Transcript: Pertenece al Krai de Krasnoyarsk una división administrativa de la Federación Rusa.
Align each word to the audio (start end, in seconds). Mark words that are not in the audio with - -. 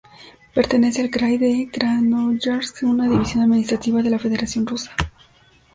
Pertenece 0.55 1.01
al 1.03 1.11
Krai 1.11 1.37
de 1.37 1.69
Krasnoyarsk 1.71 2.81
una 2.87 3.07
división 3.07 3.43
administrativa 3.43 4.01
de 4.01 4.09
la 4.09 4.17
Federación 4.17 4.65
Rusa. 4.65 4.91